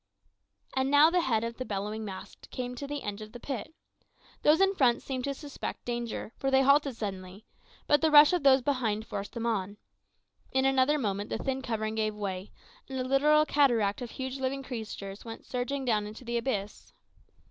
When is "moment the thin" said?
10.97-11.61